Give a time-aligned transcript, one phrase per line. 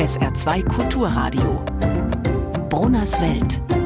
[0.00, 1.64] SR2 Kulturradio.
[2.68, 3.79] Brunners Welt.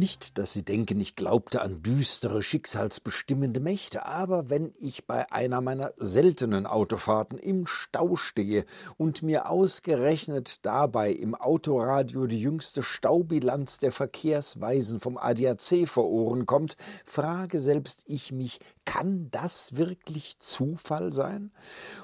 [0.00, 5.60] Nicht, dass Sie denken, ich glaubte an düstere, schicksalsbestimmende Mächte, aber wenn ich bei einer
[5.60, 8.64] meiner seltenen Autofahrten im Stau stehe
[8.96, 16.46] und mir ausgerechnet dabei im Autoradio die jüngste Staubilanz der Verkehrsweisen vom ADAC vor Ohren
[16.46, 21.52] kommt, frage selbst ich mich, kann das wirklich Zufall sein?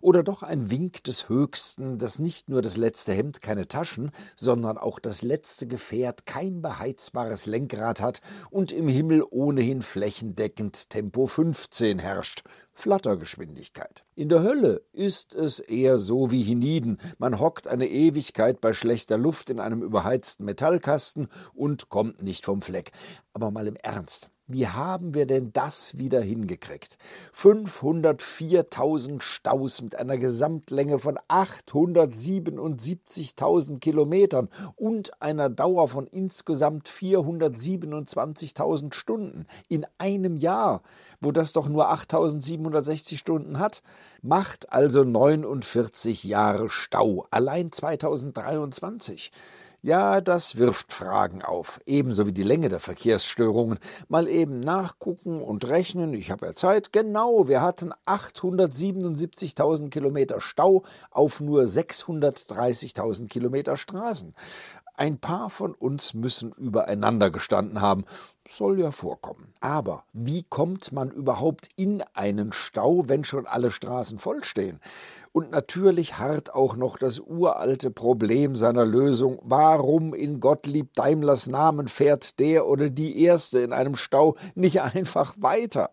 [0.00, 4.78] Oder doch ein Wink des Höchsten, dass nicht nur das letzte Hemd keine Taschen, sondern
[4.78, 11.26] auch das letzte Gefährt kein beheizbares Lenkrad Lenkrad hat und im Himmel ohnehin flächendeckend Tempo
[11.26, 12.42] 15 herrscht.
[12.74, 14.04] Flattergeschwindigkeit.
[14.14, 16.98] In der Hölle ist es eher so wie hienieden.
[17.18, 22.62] Man hockt eine Ewigkeit bei schlechter Luft in einem überheizten Metallkasten und kommt nicht vom
[22.62, 22.92] Fleck.
[23.34, 24.30] Aber mal im Ernst.
[24.48, 26.98] Wie haben wir denn das wieder hingekriegt?
[27.32, 39.46] 504.000 Staus mit einer Gesamtlänge von 877.000 Kilometern und einer Dauer von insgesamt 427.000 Stunden
[39.68, 40.82] in einem Jahr,
[41.20, 43.84] wo das doch nur 8.760 Stunden hat,
[44.22, 49.30] macht also 49 Jahre Stau, allein 2023.
[49.84, 53.80] Ja, das wirft Fragen auf, ebenso wie die Länge der Verkehrsstörungen.
[54.06, 56.92] Mal eben nachgucken und rechnen, ich habe ja Zeit.
[56.92, 64.36] Genau, wir hatten 877.000 Kilometer Stau auf nur 630.000 Kilometer Straßen.
[65.02, 68.04] Ein paar von uns müssen übereinander gestanden haben.
[68.48, 69.52] Soll ja vorkommen.
[69.60, 74.78] Aber wie kommt man überhaupt in einen Stau, wenn schon alle Straßen vollstehen?
[75.32, 79.40] Und natürlich harrt auch noch das uralte Problem seiner Lösung.
[79.42, 85.34] Warum in Gottlieb Daimlers Namen fährt der oder die Erste in einem Stau nicht einfach
[85.40, 85.90] weiter?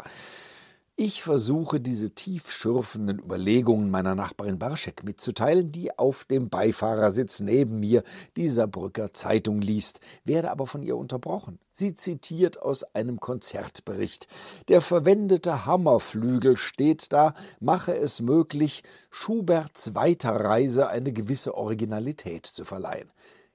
[1.01, 8.03] Ich versuche diese tiefschürfenden Überlegungen meiner Nachbarin Barschek mitzuteilen, die auf dem Beifahrersitz neben mir
[8.35, 11.57] die Saarbrücker Zeitung liest, werde aber von ihr unterbrochen.
[11.71, 14.27] Sie zitiert aus einem Konzertbericht.
[14.67, 23.09] Der verwendete Hammerflügel steht da, mache es möglich, Schuberts Weiterreise eine gewisse Originalität zu verleihen.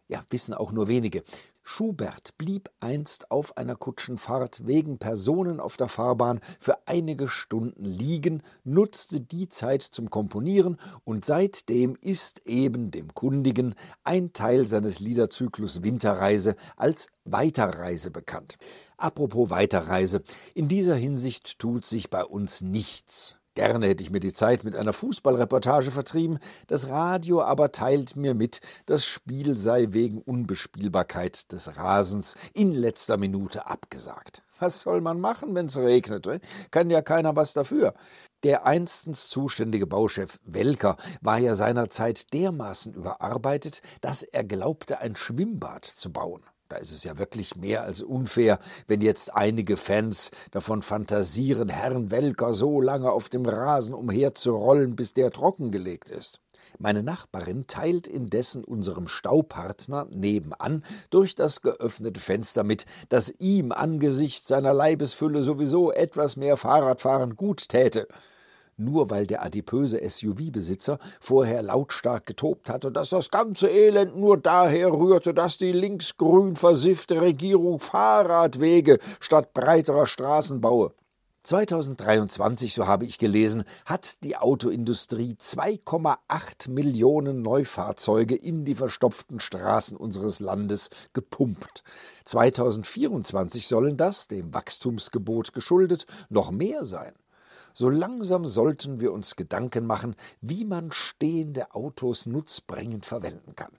[0.09, 1.22] Ja, wissen auch nur wenige.
[1.62, 8.42] Schubert blieb einst auf einer Kutschenfahrt wegen Personen auf der Fahrbahn für einige Stunden liegen,
[8.65, 15.82] nutzte die Zeit zum Komponieren und seitdem ist eben dem Kundigen ein Teil seines Liederzyklus
[15.82, 18.59] Winterreise als Weiterreise bekannt.
[18.98, 20.22] Apropos Weiterreise,
[20.54, 23.38] in dieser Hinsicht tut sich bei uns nichts.
[23.54, 28.34] Gerne hätte ich mir die Zeit mit einer Fußballreportage vertrieben, das Radio aber teilt mir
[28.34, 34.42] mit, das Spiel sei wegen Unbespielbarkeit des Rasens in letzter Minute abgesagt.
[34.59, 36.26] Was soll man machen, wenn's regnet?
[36.26, 36.41] Eh?
[36.72, 37.94] Kann ja keiner was dafür.
[38.42, 45.84] Der einstens zuständige Bauchef Welker war ja seinerzeit dermaßen überarbeitet, dass er glaubte, ein Schwimmbad
[45.84, 46.42] zu bauen.
[46.75, 48.59] Da ist es ja wirklich mehr als unfair,
[48.89, 55.15] wenn jetzt einige Fans davon fantasieren, Herrn Welker so lange auf dem Rasen umherzurollen, bis
[55.15, 56.41] der trockengelegt ist.
[56.81, 64.49] Meine Nachbarin teilt indessen unserem Staupartner nebenan durch das geöffnete Fenster mit, dass ihm angesichts
[64.49, 68.09] seiner Leibesfülle sowieso etwas mehr Fahrradfahren gut täte
[68.77, 74.93] nur weil der adipöse SUV-Besitzer vorher lautstark getobt hatte, dass das ganze Elend nur daher
[74.93, 80.93] rührte, dass die linksgrün versiffte Regierung Fahrradwege statt breiterer Straßen baue.
[81.45, 89.99] 2023, so habe ich gelesen, hat die Autoindustrie 2,8 Millionen Neufahrzeuge in die verstopften Straßen
[89.99, 91.84] unseres Landes gepumpt.
[92.25, 97.13] 2024 sollen das, dem Wachstumsgebot geschuldet, noch mehr sein.
[97.77, 103.73] So langsam sollten wir uns Gedanken machen, wie man stehende Autos nutzbringend verwenden kann.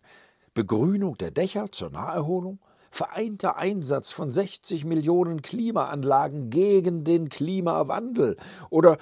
[0.54, 2.60] Begrünung der Dächer zur Naherholung,
[2.92, 8.36] vereinter Einsatz von 60 Millionen Klimaanlagen gegen den Klimawandel
[8.70, 8.98] oder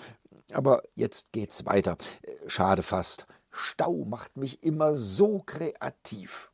[0.52, 1.98] aber jetzt geht's weiter.
[2.48, 3.26] Schade fast.
[3.50, 6.52] Stau macht mich immer so kreativ.